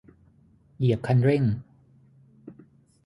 [0.77, 1.43] เหยียบคันเร่ง